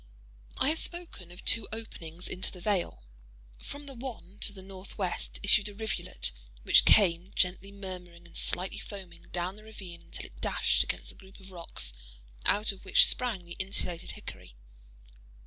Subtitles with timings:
[0.57, 3.03] I have spoken of two openings into the vale.
[3.61, 6.31] From the one to the northwest issued a rivulet,
[6.63, 11.15] which came, gently murmuring and slightly foaming, down the ravine, until it dashed against the
[11.15, 11.93] group of rocks
[12.45, 14.55] out of which sprang the insulated hickory.